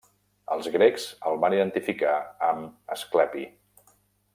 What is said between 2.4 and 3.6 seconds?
amb Asclepi.